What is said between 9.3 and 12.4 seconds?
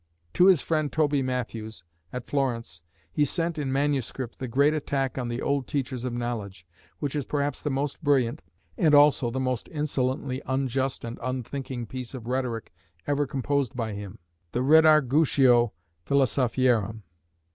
most insolently unjust and unthinking piece of